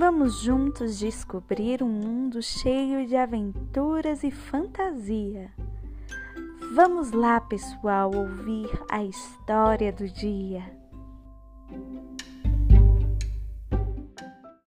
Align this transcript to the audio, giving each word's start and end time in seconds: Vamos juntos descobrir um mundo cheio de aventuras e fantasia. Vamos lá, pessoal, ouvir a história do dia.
Vamos 0.00 0.40
juntos 0.40 0.98
descobrir 0.98 1.82
um 1.82 1.88
mundo 1.90 2.40
cheio 2.40 3.06
de 3.06 3.14
aventuras 3.16 4.24
e 4.24 4.30
fantasia. 4.30 5.52
Vamos 6.74 7.12
lá, 7.12 7.38
pessoal, 7.38 8.10
ouvir 8.14 8.70
a 8.90 9.04
história 9.04 9.92
do 9.92 10.08
dia. 10.08 10.79